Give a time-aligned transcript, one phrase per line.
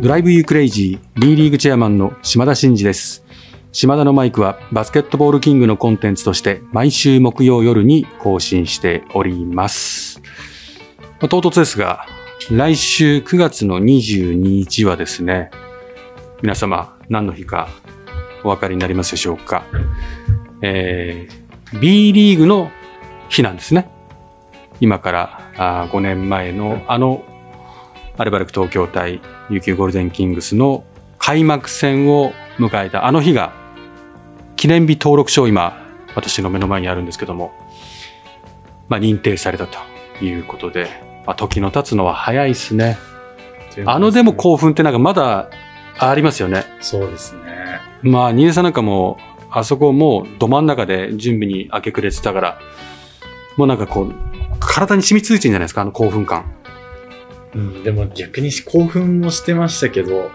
[0.00, 3.22] ドライブユークレイジー B リーグチェアマンの島田真二です。
[3.70, 10.22] 島田のマイクはバスケットボールキングのコンテンツとして毎週木曜夜に更新しております。
[11.20, 12.06] まあ唐突ですが、
[12.50, 15.50] 来週9月の22日はですね、
[16.40, 17.68] 皆様何の日か
[18.42, 19.64] お分かりになりますでしょうか。
[20.62, 22.72] えー B リーグの
[23.28, 23.90] 日なんですね。
[24.80, 27.22] 今からあ5年前のあの
[28.20, 30.84] アルバルク東京対琉球ゴールデンキングスの
[31.16, 33.54] 開幕戦を迎えたあの日が
[34.56, 37.50] 記念日登録書今私の目の前にあるんですけども、
[38.90, 39.78] まあ、認定されたと
[40.22, 40.90] いうことで、
[41.26, 42.98] まあ、時の経つのは早いですね。
[43.86, 45.48] あのでも興奮ってなんかまだ
[45.98, 46.66] ありますよね。
[46.82, 47.80] そうですね。
[48.02, 49.16] まあ、新出さんなんかも、
[49.50, 52.60] あそこもうど真ん中で準備に明け暮れてたから、
[53.56, 54.14] もうなんかこう、
[54.58, 56.59] 体に染みついてるんじゃないですか、あの興奮感。
[57.54, 60.30] うん、でも逆に興奮もしてましたけど、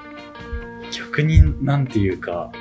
[0.92, 2.52] 逆になんていうか、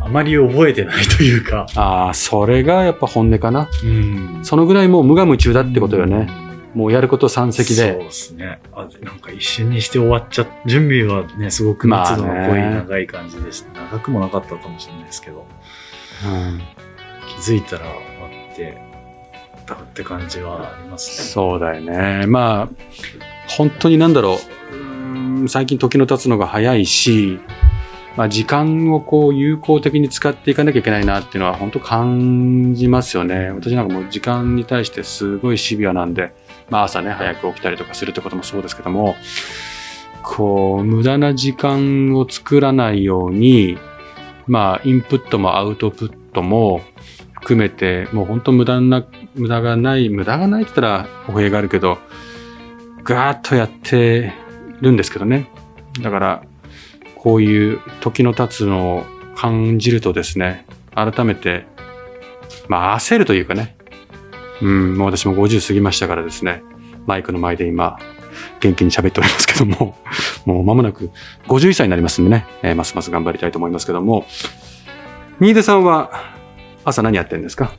[0.00, 3.68] あまり覚えてないというか、ああ、それがやっぱ本音かな。
[3.82, 6.28] うんそのぐらいもう無我夢中だってことよね。。
[6.74, 7.92] もうやること山積そうで。
[7.94, 8.60] ですね。
[8.72, 13.80] あなんか一瞬にして終わっちゃっ準備はね、すごく密度の濃いまあね長い感じでした。
[13.80, 15.46] 長くもなかったかもしれないですけど、
[16.26, 16.60] うん
[17.42, 17.94] 気づいたら終わ
[18.52, 18.78] って
[19.66, 21.28] たって感じはありますね。
[21.28, 22.26] そうだよね。
[22.26, 22.68] まあ、
[23.48, 24.38] 本当になんだろ
[24.72, 25.44] う。
[25.44, 27.38] う最近時の経つのが早いし、
[28.16, 33.50] まあ、時間をこう有効的に使っていかなきゃいけないなっていうのは本当感じますよね。
[33.50, 36.32] 私なんかもう時間に対してすごいシビアなんで、
[36.70, 39.16] まあ朝ね、早く起きたりとかするってこともそうですけども、
[40.22, 43.78] こう、無駄な時間を作らないように、
[44.46, 46.82] まあ、インプットもアウトプットも
[47.34, 51.98] 含めて、もう本当無駄な、無駄がない、無駄がないって言ったら語弊があるけど、
[53.04, 54.32] ガーッとやって
[54.80, 55.48] るんですけどね。
[56.00, 56.42] だから、
[57.16, 59.04] こういう時の経つのを
[59.36, 61.66] 感じるとですね、改めて、
[62.68, 63.76] まあ焦るというかね、
[64.62, 66.62] うん、もう私も50過ぎましたからですね、
[67.06, 67.98] マイクの前で今、
[68.60, 69.96] 元気に喋っておりますけども、
[70.46, 71.10] もう間もなく
[71.48, 74.26] 51歳になりますんでね、えーますます頑張りたいと思いますけども、
[75.40, 76.10] 新出さんは
[76.84, 77.72] 朝何やってるんですか？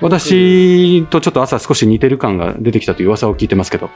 [0.00, 3.90] 私とちょっと朝少し似てる感が出てきたという噂を聞いてますけど、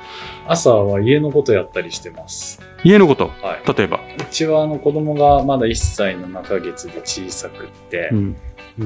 [0.47, 2.61] 朝は家のことやったりしてます。
[2.85, 3.75] 家のこと、はい。
[3.77, 8.37] 例えば、うちはあの子供がまだ1歳7ヶ月で小さくってう、ん、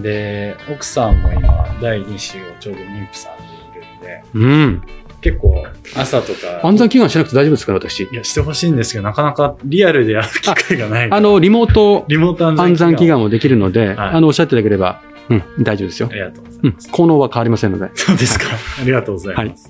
[0.02, 3.44] で、奥さんも今第2子をちょうど妊婦さんで
[3.78, 4.82] いるんで、うん。
[5.22, 5.64] 結構
[5.96, 8.02] 朝とか、暗算祈願しなくて大丈夫ですか私？
[8.04, 11.10] いや、してほしいんですけど、なかなかリアルでやる機会がない。
[11.12, 13.16] あ、の、リモートリモート暗暗算祈願。
[13.16, 16.14] 願もできるので、はいあの、おっしゃっていただければ、うん、大丈夫ですよあ。
[16.14, 17.90] りがとうござうんいます。、効能は変わりませんので。
[17.94, 18.46] そうですか。
[18.80, 19.68] ありがとうございます。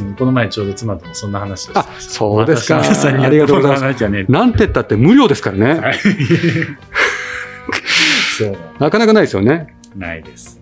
[0.00, 1.92] うんこの前ちょうど妻ともそんな話をしてました。
[1.96, 5.80] あそうですかありがとうございますなんて言ったって無料ですからね。
[5.80, 5.98] はい。
[8.38, 9.76] そう、なかなかないですよね。
[9.94, 10.60] ないです。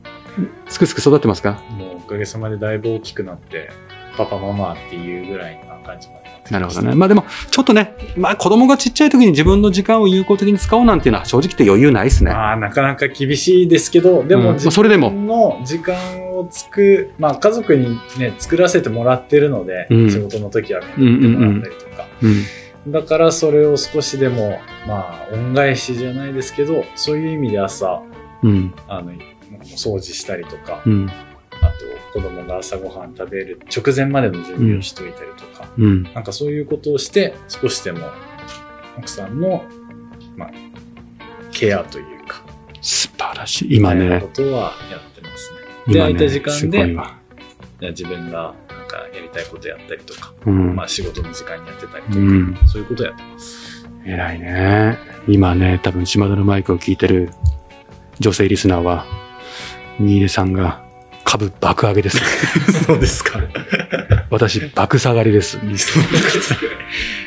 [0.69, 1.63] すくすく育ってますか？
[1.71, 3.71] もうおかげさまでだいぶ大きくなって、
[4.17, 6.95] パパママっていうぐらいな感じまでなるほどね。
[6.95, 12.33] まあでも、ちょっとね、まあ子供がちっちゃい時に自分の時間を有効的に使おうなんていうのは正直言って余裕ないですね。
[12.33, 22.07] まあ、なかなか厳しいですけど、でも、うんまあそれでも自分の時間をつく、まあ、家族にね、作らせてもらってるので、うん仕事の時は見てもらったりとか。
[22.23, 22.29] う
[22.89, 22.93] ん。
[22.93, 28.03] だからそれを少しでも、まあ、恩返しじゃないですけど、そういう意味で朝、
[28.43, 28.75] うん。
[28.89, 30.83] あの、お掃除したりとか、
[32.15, 36.05] 子供が朝ごはん食べる直前までの準備をしといたりとか、うん。
[36.05, 38.09] なんかそういうことをして、少しでも
[38.97, 39.65] 奥さんの、
[40.37, 40.51] まあ、
[41.51, 42.45] ケアというか、
[42.81, 43.79] 素晴らしい。
[43.79, 45.53] 今ねこ、とはやってます
[45.89, 45.93] ね。
[45.93, 46.97] で、空いた時間すで、
[47.91, 50.85] 自分がなんかやりたいことやったりとか、うんま。
[50.85, 52.57] あ仕事の時間にやってたりとか、うん。
[52.69, 53.89] そういうことやってます。
[54.05, 54.99] 偉いね。
[55.27, 57.31] 今ね、多分島田のマイクを聞いてる
[58.21, 59.05] 女性リスナーは、
[59.99, 60.84] 新出さんが
[61.35, 62.19] 株爆上げです。
[62.87, 63.41] そうですか。
[64.31, 65.59] 私、爆下がりです。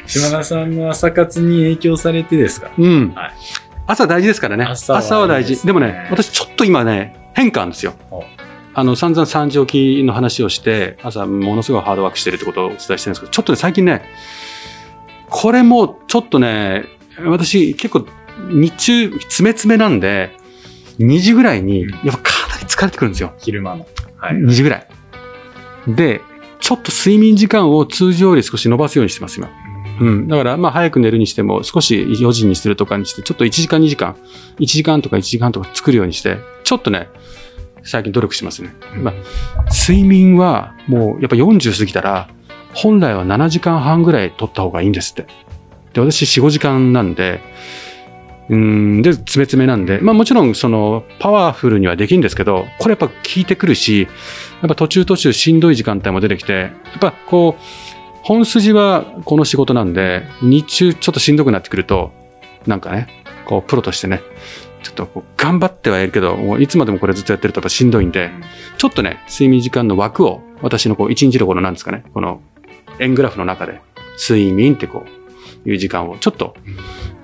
[0.06, 2.72] 島田さんの朝活に影響されてですか？
[2.78, 3.12] うん。
[3.14, 3.32] はい
[3.90, 4.66] 朝大事ですからね。
[4.66, 5.66] 朝は朝は大事。
[5.66, 8.22] でもね、私ちょっと今ね、変化あるんですよお。
[8.74, 14.02] あの、散々3時起きの話をして、朝ものすごいハードワークしてるってことをお伝えしてるんですけど、ちょっとね、最近ね、
[15.30, 16.84] これもちょっとね、
[17.26, 18.06] 私結構
[18.50, 20.32] 日中詰め詰めなんで、
[21.00, 22.22] 2時ぐらいに、うんやっぱ
[22.68, 23.34] 疲れてくるんですよ。
[23.40, 23.88] 昼間の。
[24.18, 24.36] はい。
[24.36, 24.88] 2時ぐらい。
[25.88, 26.22] で、
[26.60, 29.50] ちょっと睡眠時間を通常より少し伸ばすようにしてます、今。
[30.00, 30.28] うん。
[30.28, 34.16] だから、まあ、早く寝るにしても、少し4時にするとかにして、ちょっと1時間、2時間、
[34.60, 37.10] 1時間とか1時間とか作るようにして、ちょっとね、
[37.84, 38.76] 最近努力してますね。
[38.96, 39.14] まあ、
[39.72, 42.30] 睡眠は、もう、やっぱ40過ぎたら、
[42.74, 45.14] 本来は7時間半ぐらい取った方がいいんです。
[45.14, 45.28] って
[45.94, 47.42] で、私4、5時間なんで、
[48.50, 54.08] うん、で、詰め詰めなんで、まあもちろんそのパワフルにはできるんですけど、これやっぱ効いてくるし、
[54.62, 57.62] やっぱ途中途中しんどい時間帯も出てきて、やっぱこう、
[58.24, 62.12] 本筋はこの仕事なんで、日中ちょっとしんどくなってくると、
[62.66, 63.08] なんかね、
[63.46, 64.22] こうプロとしてね、
[64.84, 68.32] ちょっとこう頑張ってはいるけど、いつまでもこれずっとやってるとやっぱしんどいんで、
[68.78, 72.42] ちょっとね、睡眠時間の枠を、私のこう一日のこのなんですかね、この
[73.00, 73.82] 円グラフの中で、
[74.18, 76.56] 睡眠ってこう、いう時間をちょっと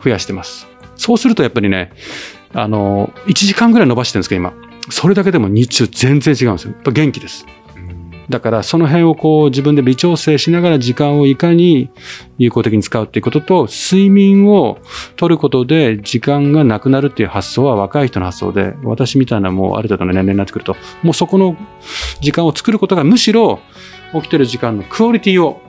[0.04, 0.73] 増やしてます。
[0.96, 1.92] そうするとやっぱりね、
[2.54, 4.54] あの、1時間ぐらい伸ばしてるんですけど、今。
[4.90, 6.74] それだけでも日中全然違うんですよ。
[6.74, 7.46] やっぱ元気です。
[8.30, 11.90] だからその辺をこう自分で微調整しながら時間をいかに
[12.38, 14.80] 有効的に使うっていうことと、睡眠を
[15.16, 21.58] 取ることで時間がなくなるっていう発想は若い人の発想で、私みたいなもうある程度の年齢になってくると、もうそこの
[22.22, 23.60] 時間を作ることがむしろ
[24.14, 25.62] 起きてる時間のクオリティを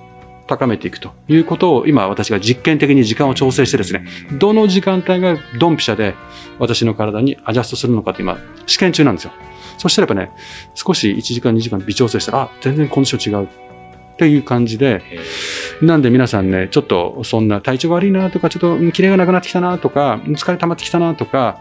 [0.46, 4.06] 高めていくということを今私が実験的に時間を調整してですね、
[4.38, 6.14] どの時間帯がドンピシャで
[6.58, 9.32] 私の体にアジャストするのかって今試験中なんですよ。
[9.78, 10.42] そしたらやっぱね、
[10.74, 15.02] 少し1時間2時間微調整したら、あ、全然コンディション違うっていう感じで、
[15.82, 21.60] なんで皆さんね、ちょっとそんな体調が悪いなとか、ちょっとうんキレがなくなってきたなとか、疲れ溜まってきたなとか、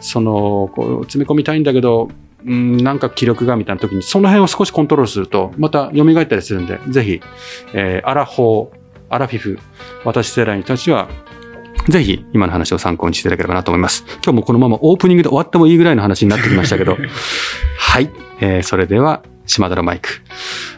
[0.00, 2.10] その、こう詰め込みたいんだけど、
[2.46, 7.20] うん、なんか気力がみたいな時に、その辺を少しコントロールすると、また蘇ったりするんで、ぜひ、
[7.74, 8.76] えーアラフォー、
[9.08, 9.58] アラフィフ、
[10.04, 11.08] 私世代にたちは、
[11.88, 14.04] ぜひ今の話を参考にしていただければなと思います。
[14.24, 16.96] 今日もこのままオープニングで終わってもいいぐらいの話になってきましたけど、
[17.78, 18.10] はい、
[18.40, 20.08] えーそれでは島田のマイク、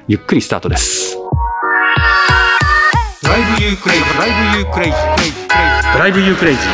[0.09, 1.19] ゆっくりスタートです。
[3.23, 4.93] Drive you crazy drive you crazy
[5.93, 6.65] Drive you crazy。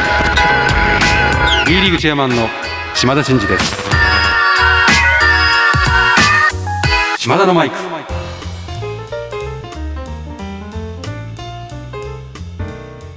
[1.67, 2.49] B リーグチェアマンの
[2.95, 4.00] 島田慎二です。
[7.31, 7.77] 島田のマイク。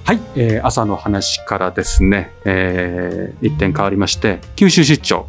[0.03, 5.27] はい、えー朝の話からですね、えー一点変わりまして、九州出張、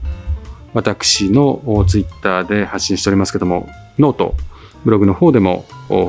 [0.74, 4.34] 私のツイッターで発信しておりますけども、 note、
[4.84, 5.64] ブログの方でも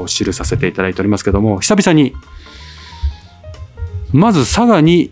[0.07, 2.13] 記させていただいておりますけども、久々に、
[4.11, 5.11] まず佐賀に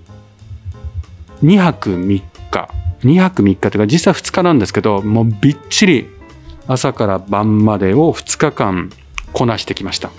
[1.41, 2.21] 2泊3
[2.51, 2.69] 日、
[3.05, 6.09] 2泊3日というか実際2日なんですけど、もうびっちり
[6.67, 8.89] 朝から晩までを2日間
[9.31, 10.09] こなしてきました。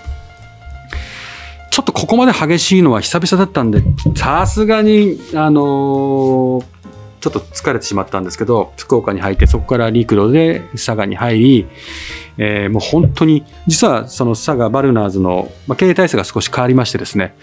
[1.71, 3.83] ちょっとここまで激しいのは久々だったんで、
[4.15, 6.65] さすがに、あのー
[7.21, 11.67] ちょっと疲れてしまったんですけど、福岡に入って、そこから陸路で佐賀に入り、
[12.37, 17.35] えーもう本当に、実はその佐賀バルナーズの、まあ、経営体制が少し変わりましてですね、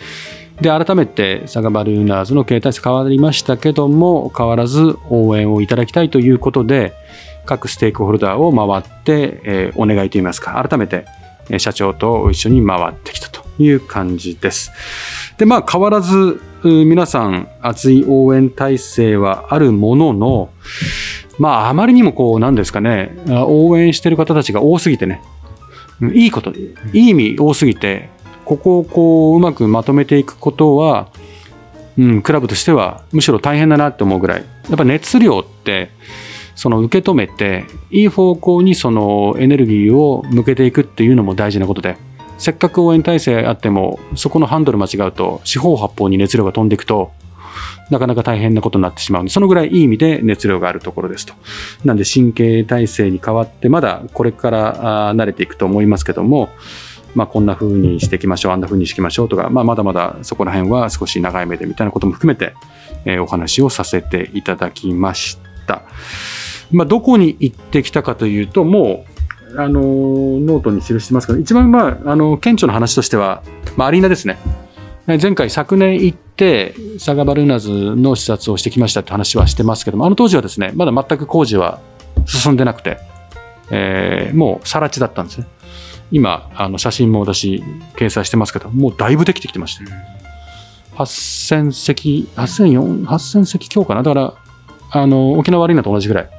[0.60, 6.92] で、改めて佐賀バルナーズの経営体制変わりましたけども、変わらず応援をいただきたいということで、
[7.44, 11.06] 各ステークホルダーを回って、えーお願いといいますか、改めて、
[11.58, 14.72] 社長と一緒に回ってきたという感じです。
[15.38, 20.50] で、まあ変わらず、皆さん熱い応援体制はあるものの、
[21.38, 25.22] まああまりにもこう、なんですかね、応援してる方たちが多すぎてね、
[26.14, 28.08] いいこと、いい意味多すぎて、
[28.44, 31.08] ここをこう、うまくまとめていくことは、
[31.98, 34.44] うん、クラブとしてはむしろ大変だなって思うぐらい。
[34.68, 35.90] やっぱ熱量って、
[36.54, 41.96] その受け止めて、いい方向にそのエネルギーを向けていくっていうのも大事なことで、
[42.38, 47.12] せっかく応援体制あっても、そこのハンドル間違うと、四方八方に熱量が飛んでいくと、
[47.90, 51.34] なかなか大変なことになってしまうので、そのぐらいいい意味で熱量があるところですと。
[51.84, 56.48] なんで神経体制に変わって、まだこれから慣れていくと思いますけども、
[57.14, 62.54] まあ、こんな風にしていきましょう、あんな風にしていきましょうとか、まあ、まだまだそこら辺は少し長い目でみたいなことも含めて、
[63.04, 65.41] えーお話をさせていただきまし。
[66.70, 69.04] まあ、どこに行ってきたかというと、も
[69.54, 73.42] う、あのーノートに記してますけど、一番、まあ、あの、顕著な話としては、
[73.76, 74.38] まあ、アリーナですね。
[75.08, 81.80] え前回、昨年行って、サガバルーナーズの視察をしてきましたって話はしてますけども、あの当時はですね、まだ全く工事は
[82.24, 82.98] 進んでなくて、
[83.70, 85.46] えーもう更地だったんですね。
[86.12, 87.64] 今、あの写真も私、
[87.96, 89.84] 掲載してますけど、もうだいぶできてきてまして、
[90.94, 94.02] 8000席、8004 8000席強かな。
[94.02, 94.34] だから、
[94.92, 96.30] あの、沖縄アリーナと同じぐらい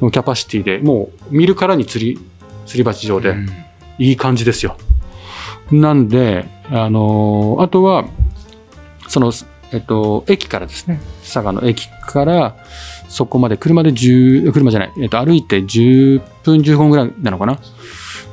[0.00, 2.20] のキャパシティで、もう見るからに釣り、
[2.66, 3.64] 釣り鉢状で、うん
[3.98, 4.76] いい感じですよ。
[5.70, 8.04] なんで、あのあとは、
[9.08, 9.32] その、
[9.72, 12.56] えっと、駅からですね、佐賀の駅から、
[13.08, 17.58] そこまで車で10、車じゃない、えっと、歩いて10分、15分ぐらいなのかな。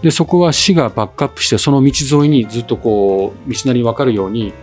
[0.01, 4.53] で、そこは市がバックアップして、その道沿いにずっとこう、道なり分かるように、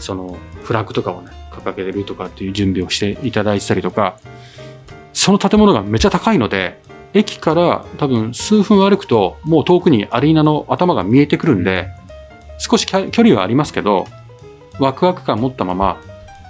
[0.00, 4.18] その、フラッグとかをね、掲げるとかっていう準備をしていただいてたりとか、
[5.12, 6.80] その建物がめちゃ高いので、
[7.14, 11.88] 駅から多分数分歩くと、もう遠くにアリーナの頭が見えてくるんで、
[12.58, 14.06] 少し距離はありますけど、
[14.78, 16.00] ワクワク感持ったまま、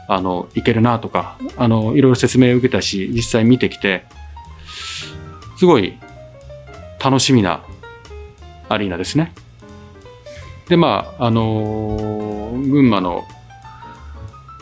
[0.08, 4.04] あの、いけるなとか、あの、いろいろ説明を受けたし、実際見てきて、
[5.58, 5.98] すごい
[7.02, 7.64] 楽しみな
[8.68, 9.32] アリーナですね。
[10.68, 13.24] で、まあ、あの群馬の、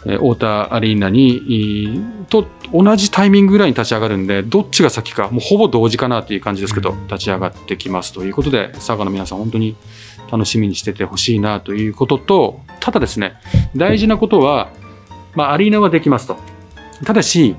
[0.05, 7.07] 太田アリーナに、と同じタイミングぐらいに立ち上がるんで、どっちが先か、もうほぼ同時かなという感じですけど、うん。
[7.07, 9.77] 立ち上がってきますということで、佐賀の皆さん、本当に
[10.33, 13.35] 楽しみにしててほしいなということと、ただですね、
[13.77, 14.71] 大事なことは、
[15.35, 16.37] まあ、アリーナはできますと。
[17.05, 17.57] ただし、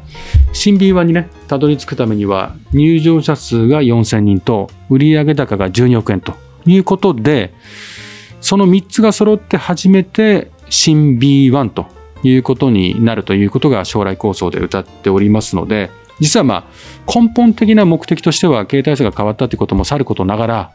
[0.53, 6.33] 新 B1 にね、たどり着くためには、入場者数が4000人と、売上高が12億円と。
[6.65, 7.53] いうことで、
[8.39, 11.85] その3つが揃って初めて新 B1 と
[12.23, 20.71] いうことになるということが将来構想で歌っておりますので、実はまあ根本的な目的としては携帯数が変わったということもさることながら、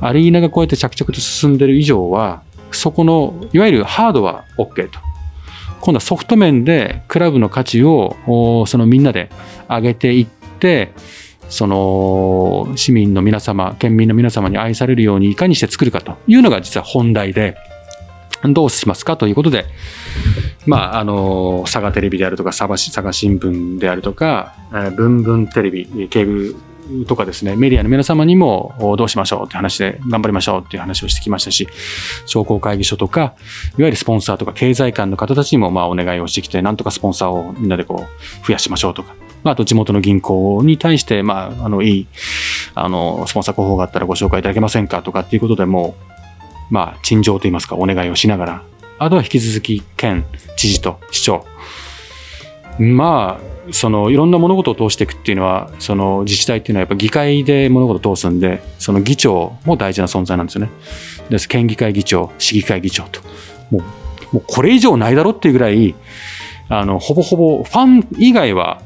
[0.00, 5.00] アリーナがこうやって着々と進んでいる以上は、そこのいわゆるハードは OK と。
[5.80, 8.16] 今度はソフト面でクラブの価値を
[8.66, 9.30] そのみんなで
[9.68, 10.26] 上げていっ
[10.58, 10.92] て、
[11.48, 17.56] その市民の皆様、県民の皆様に愛されるようにいかにして作るかというのが実は本題で、
[18.44, 19.66] どうしますかということで、
[20.66, 26.56] まあ、あの、佐賀テレビであるとか、佐賀佐賀新聞であるとか、えブンブンテレビ、ケーブ
[26.98, 31.68] ルとかですね、メディアの皆様にもどうしましょうって話で頑張りましょうっていう話をしてきましたし、
[32.26, 33.34] 商工会議所とか、いわ
[33.78, 38.06] ゆるスポンサーとか経済官の方たちにもまあお願いをしてきて、なんとかスポンサーをみんなでこ
[38.42, 42.06] う増やしましょうとか、まあ、あと地元の銀行に対して、まあ、あの、いい、
[42.74, 46.19] あの、スポンサー候補があったらご紹介いただけませんかとかっていうことでもう、
[46.70, 48.62] まあ、陳情といいますか、お願いをしながら、
[48.98, 50.24] あとは引き続き、県、
[50.56, 51.44] 知事と市長。
[52.78, 60.70] まあ、その、いろんな物事を通していくっていうのは、その、自治体っていうのはやっぱ議会で物事を通すんで、その議長も大事な存在なんですよね。
[61.28, 61.48] です。
[61.48, 63.20] 県議会議長、市議会議長と。
[63.70, 63.82] もう、
[64.32, 65.94] もうこれ以上ないだろっていうぐらい、
[66.68, 68.80] あの、ほぼほぼ、ファン以外は、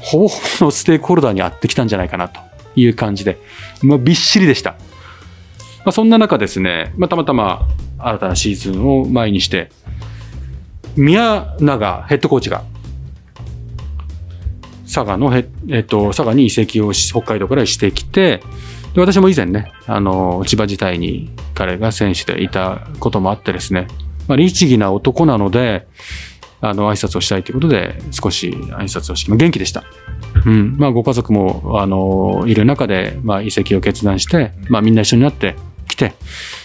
[0.00, 2.40] ほぼほぼのステークホルダーに会ってきたんじゃないかなと
[2.74, 3.38] いう感じで、
[3.82, 4.74] まあ、びっしりでした。
[5.84, 9.70] まあ、そんな中ですね、まあ、たまたま新たなシーズンを前にして、
[10.96, 12.64] 宮永ヘッドコーチが、
[14.84, 18.42] 佐賀の、えっと、佐賀に移籍を北海道からしてきて、
[18.94, 23.86] で私も以前ね、あの、千葉自体に彼が選手でいたこともあってですね、
[24.28, 25.86] まあ、律儀な男なので、
[26.60, 29.82] あの、挨拶をしたいということで、少し挨拶をして、元気でした。
[30.46, 30.76] うん。
[30.78, 35.56] まあ、ご家族も、あの、いる中で、まあ、移籍を決断して、まあ、みんな一緒になって、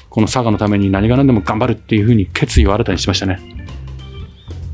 [0.09, 3.39] この佐賀のために何が何でも頑張るっていうふうに決意を新たにしましたね。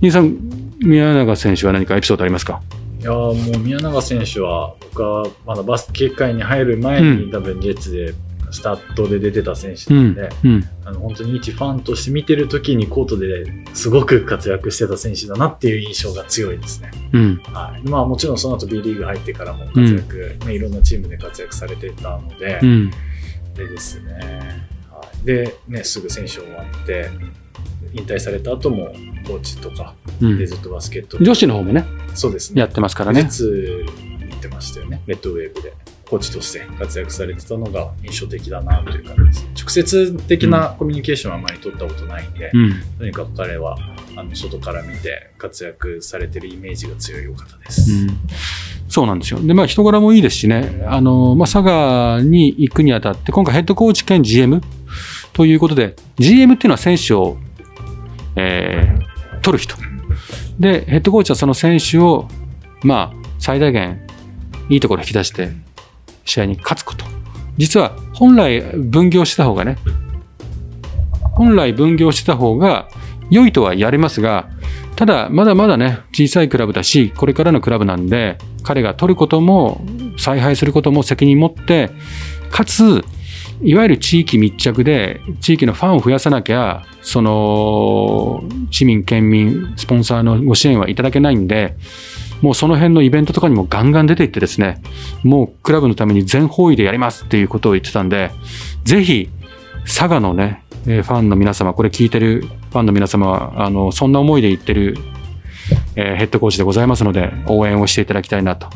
[0.01, 0.37] 兄さん、
[0.79, 2.61] 宮永選手は何かエピソードありますか？
[2.99, 8.13] いやーもう宮永選手は僕はまだバスケ界に入る前に、うん多分ジェッツで
[8.51, 10.29] スタッドで出てた選手うんなんで、。
[10.45, 10.63] うん。
[10.85, 16.91] あの本当に一ファンとして見てる時にコートですごく活躍してた選手だなっていう印象が強いですね。
[17.13, 17.41] うん。
[17.51, 22.91] はい、まあもちろんその後 B リーグ入ってからも活躍、ねいろんなチームで活躍されてたので、うん。
[23.55, 24.13] でですね、
[24.89, 27.09] はい、でねすぐ選手終わって
[27.93, 28.91] 引退された後も
[29.25, 30.37] コーチとかうん。
[30.37, 30.45] デ。
[30.45, 31.17] ズットバスケット。
[31.23, 32.59] 女子の方もね、そうですね。
[32.59, 33.23] やってますからね。
[33.23, 35.01] 実行ってましたよね。
[35.05, 35.73] レッドウェーブで。
[36.05, 39.63] コーチとして活躍されてたのが印象的だなという感じです。
[39.63, 42.73] 直接的なコミュニケーションはあまり取ったことないんで、うん。
[42.99, 43.77] とにかく彼は
[44.15, 48.19] あの外から見て活躍されてるイメージが強いお方です、うん
[48.93, 49.39] そうなんですよ。
[49.41, 54.61] で、まあ、人柄もいいですしね、あの、まあ、佐賀に行くにあたって、今回ヘッドコーチ兼 GM
[55.33, 57.37] ということで、GM っていうのは選手を、
[58.35, 59.75] えー取る人。
[60.59, 62.27] で、ヘッドコーチはその選手を、
[62.81, 64.07] まあ、最大限、
[64.69, 65.51] いいところ引き出して、
[66.25, 67.05] 試合に勝つこと。
[67.57, 69.77] 実は、本来分業した方がね、
[71.33, 72.87] 本来分業した方が
[73.29, 74.49] 良いとはやれますが、
[74.95, 79.81] ただ、まだまだね、小さいクラブだし、これからのクラブなんで、彼が取ることも、
[80.17, 81.89] 采配することも責任持って、
[82.51, 83.03] かつ、
[83.61, 91.75] いわゆる地域密着で、地域のファンを増やさなきゃ、その、市民、県民、スポンサーのご支援はいただけないんで、
[92.41, 94.81] もうその辺のイベントとかにもガンガン出ていってですね、
[95.23, 98.31] もうクラブのために全方位でやりますっていうことを言ってたんで、
[98.83, 99.29] ぜひ、
[99.85, 104.97] 佐賀のね、ファンの皆様、これ聞いてるファンの皆様は、あの、そんな思いで言ってる、
[105.95, 108.67] えーヘッドコーチでございますので、応援をしていただきたいなと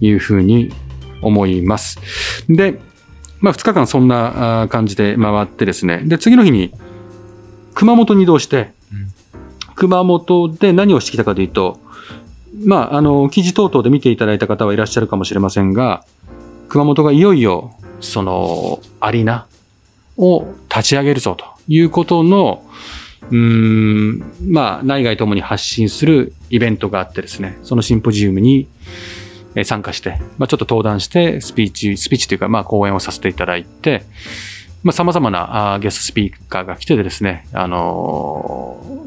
[0.00, 0.72] いうふうに
[1.22, 2.00] 思います。
[2.48, 2.80] で、
[3.40, 6.72] まあ、2日間そんな感じで回ってですね、で、次の日に
[7.74, 9.14] 熊本に移動して、うん
[9.74, 11.80] 熊本で何をしてきたかというと、
[12.64, 16.04] まあ、あの、記事等々で見ていただいた方はいらっしゃるかもしれませんが、
[16.68, 19.46] 熊本がいよいよ、その、アリーナ
[20.16, 22.62] を立ち上げるぞということの、
[23.30, 28.68] うん、まあ、内外ともに発信するイベントがあってですね、そのシンポジウムに
[29.64, 34.04] 参加して、まあ、ちょっと登壇して、スピーチ、スピーチというか、まあ、講演をさせていただいて、
[34.82, 39.04] まあ、様々なゲストスピーカーが来てですね、あのー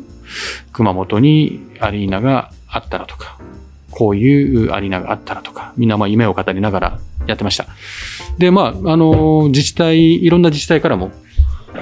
[0.74, 3.40] 熊本にアリーナがあったらとか、
[3.92, 7.66] こういうアリーナがあったらとか、みんなまあ夢を語りながらやってました。
[8.38, 11.12] で、まあ、あのー自治体、いろんな自治体からも、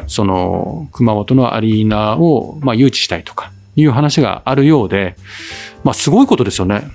[0.07, 5.15] その、熊本のアリーナを、まあ、誘致したいとか、いう話があるようで、
[5.83, 6.87] まあ、すごいことですよね。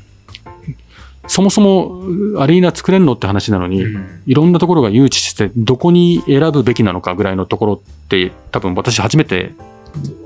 [1.27, 2.03] そもそも
[2.41, 3.85] アリーナ作れんのって話なのに、
[4.27, 9.53] いろんなところが誘致して、どこに選ぶべきなのかぐらいのところって、多分私初めて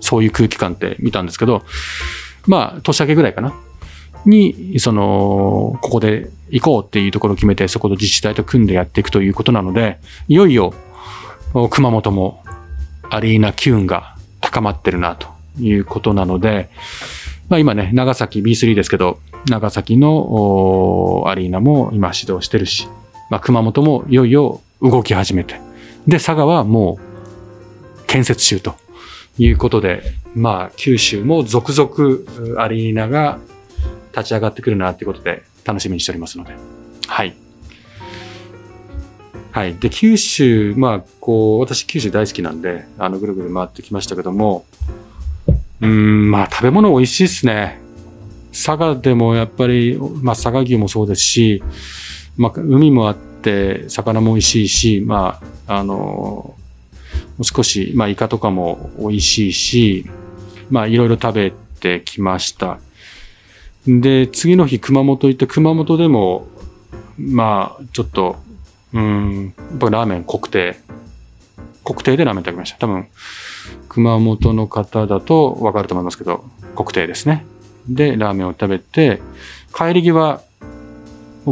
[0.00, 1.62] そういう空気感って見たんですけど、
[2.46, 3.52] まあ、年明けぐらいかな。
[4.26, 10.72] に、その、ここで行こうっていうところを決めて、そこと自治体と組んでやっていくということなので、いよいよ、
[11.52, 12.42] お熊本も
[13.10, 16.68] アリーナ機運が高まってるなということなので、
[17.48, 19.18] まあ今ね、長崎 B3 ですけど、
[19.48, 22.88] 長崎のアリーナも今指導してるし、
[23.30, 25.60] まあ熊本もいよいよ動き始めて、
[26.06, 26.98] で、佐賀はも
[28.00, 28.74] う建設中と
[29.38, 30.02] いうことで、
[30.34, 33.38] まあ九州も続々アリーナが
[34.16, 36.54] 立ち上がってくるなっていうことで楽しみにしておりますので、
[37.06, 37.43] はい。
[39.54, 39.76] はい。
[39.76, 44.64] で、九州、まあ、こう、私九州大好きなんで、あの、ぐるぐる回ってきましたけども、
[45.80, 47.80] うん、まあ、食べ物美味しいっすね。
[48.50, 51.62] 佐賀でもやっぱり、まあ、佐賀牛もそうですし、
[52.36, 56.56] まあ、海もあって、魚も美味しいし、まあ、あの、も
[57.38, 60.04] う少し、まあ、イカとかも美味しいし、
[60.68, 62.80] まあ、いろいろ食べてきました。
[63.86, 66.48] で、次の日熊本行って、熊本でも、
[67.16, 68.42] まあ、ちょっと、
[68.94, 70.76] うん、ラーメン国定。
[71.84, 72.78] 国定でラーメン食べました。
[72.78, 73.08] 多分、
[73.88, 76.44] 熊本の方だとわかると思いますけど、
[76.76, 77.44] 国定ですね。
[77.88, 79.20] で、ラーメンを食べて、
[79.76, 80.42] 帰り際、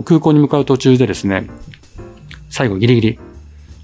[0.05, 1.50] 空港に向かう途中でですね、
[2.48, 3.18] 最後ギリギリ、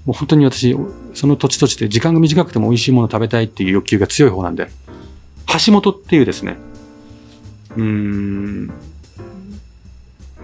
[0.05, 0.75] もう本当に私、
[1.13, 4.69] その土地土地で時間が短くても美味しいもの食べたいっていう欲求が強い方なんで、
[5.65, 6.57] 橋本っていうですね、
[7.75, 8.71] うん、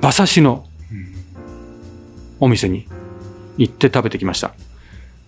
[0.02, 0.66] 馬刺しの
[2.40, 2.88] お店に
[3.58, 4.54] 行って食べてきました。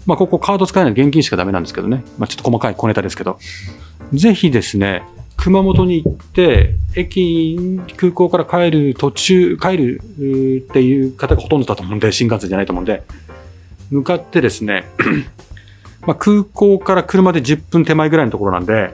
[0.05, 2.03] まあ、ここカード使えない現金しかダメなんですけどね。
[2.17, 3.39] まあ、ちょっと細かい小ネタですけど。
[4.13, 5.03] ぜひですね、
[5.35, 7.59] 熊本に行って、駅、
[7.97, 13.03] 空港から帰る途中、帰るっていう方がほとんどだと思うんで、新幹線じゃないと思うんで、
[13.91, 14.85] 向かってですね、
[16.07, 18.93] まあ、空港から車で10分手前ぐらいのところなんで、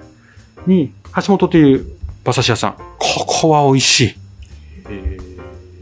[0.65, 1.85] に、橋本という
[2.23, 2.73] 馬刺し屋さん。
[2.97, 4.15] ここは美味しい。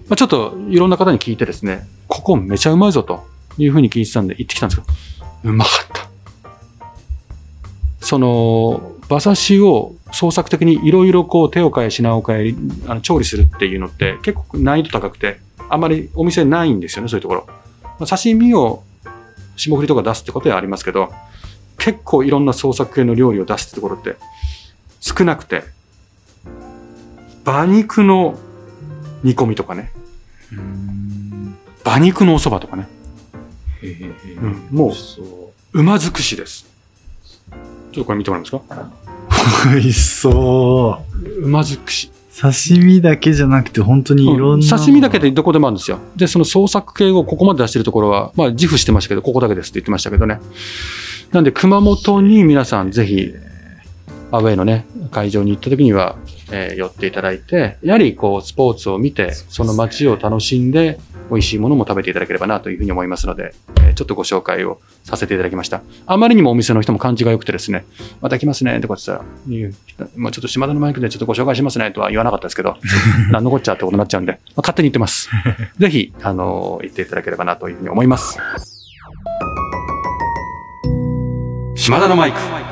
[0.09, 3.23] まあ、ちょっといろんな方に聞いてですね、ここめちゃうまいぞと
[3.61, 6.09] いうふうに聞いてたんで行ってきたんですけど、うまかった。
[8.05, 12.55] その、馬刺しを創作的にいろいろこう手を変え品を変え、
[12.87, 17.45] あの調理するっていうのって結構難易度高くて、あんまりお店ないんですよね、そういうところ。
[17.83, 18.83] まあ刺身を
[19.55, 21.11] 霜降りとか出すってことはありますけど、
[21.77, 24.15] 結構いろんな創作系の料理を出すってところって
[24.99, 25.63] 少なくて、
[27.45, 28.37] 馬肉の
[29.23, 29.91] 煮込みとかね、
[31.85, 32.87] 馬肉のお蕎麦とかね、
[33.81, 35.21] へへへうんもう美味しそ
[35.73, 36.65] う馬尽くしです。
[37.49, 38.89] ちょっとこれ見てもらえますか？
[39.71, 41.29] 美味しそう。
[41.45, 42.11] 馬尽くし。
[42.39, 44.67] 刺身だけじゃなくて本当にいろんな。
[44.77, 45.99] 刺身だけでどこでもあるんですよ。
[46.15, 50.39] で、その創作系をここまで出してるところは、まあ自負してましたけど、ここだけですって言ってましたけどね。
[51.31, 53.33] なんで、熊本に皆さんぜひ、
[54.31, 56.17] アウェイのね、会場に行った時には、
[56.51, 65.81] えー寄っていただいて、やはりこう、スポーツを見て、その街を楽しんで、美味しいものも食べていただければなというふうに思いますので、えーちょっとご紹介をさせていただきました。
[66.07, 67.85] あまりにもお店の人も感じが良くてですね、
[68.21, 69.11] また来ますね、とかって
[69.47, 72.77] 言ったら、まあ、ちょっと島田のマイクでちょっとご紹介しますねとは言わなかったですけど、
[73.31, 75.29] 何のこっちゃってことになっちゃうんで、まあ、勝手に言ってます。
[75.77, 78.39] ぜひ、あのー言っていただければなというふうに思います。
[81.75, 82.70] 島田のマイク。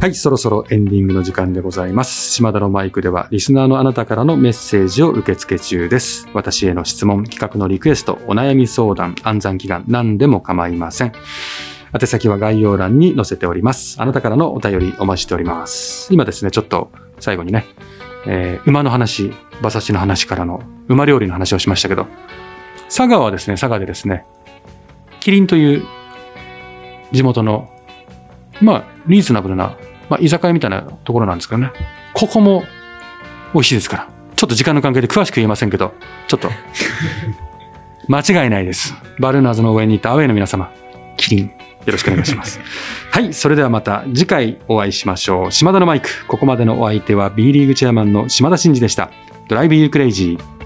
[0.00, 2.30] はい、そろそろエンディングの時間でございます。
[2.30, 6.28] 島田のマイクでは、リスナーのあなたからのメッセージを受付中です。
[6.32, 11.12] 私への質問、企画のリクエスト、お悩み相談、暗算祈願、何でも構いません。
[11.92, 14.00] 宛先は概要欄に載せております。
[14.00, 16.14] あなたからのお便りお待ちしております。
[16.14, 17.66] 今ですね、ちょっと最後にね、
[18.24, 22.06] えー馬の話、馬刺しの話からの馬料理の話をしましたけど、
[22.84, 24.24] 佐賀はですね、佐賀でですね、
[25.18, 25.82] キリンという
[27.10, 27.68] 地元の、
[28.62, 29.76] まあ、リーズナブルな、
[30.08, 31.70] まあ、居酒屋みたいなところなんですけどね、
[32.14, 32.64] ここも
[33.54, 35.94] 美味しいですから、ちょっと時間の関係で詳しく言えませんけど、
[36.26, 36.50] ちょっと、
[38.08, 38.94] 間違いないです。
[39.18, 40.70] バルーナーズの応援に行ったアウェイの皆様、
[41.16, 41.52] キリン、よ
[41.86, 42.60] ろしくお願いします。
[43.10, 45.52] はい、それではまた次回お会いしましょう。
[45.52, 49.10] 島田のマイク、ここまでのお相手は B リーグチェアマンの島田真二でした。
[49.48, 50.57] ドライブユークレイジー。